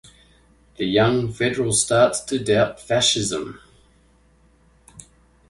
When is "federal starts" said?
1.31-2.21